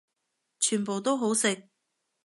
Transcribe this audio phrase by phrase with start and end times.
[0.59, 1.69] 全部都好食